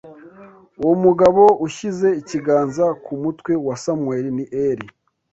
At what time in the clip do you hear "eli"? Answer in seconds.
4.67-4.87